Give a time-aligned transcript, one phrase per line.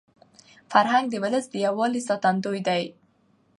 [0.71, 2.83] فرهنګ د ولس د یووالي ساتندوی دی.